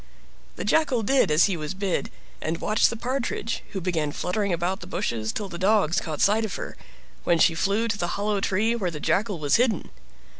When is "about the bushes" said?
4.51-5.31